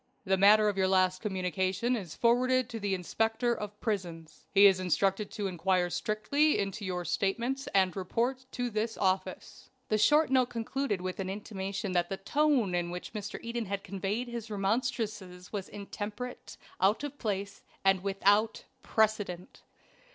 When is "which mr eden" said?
12.89-13.65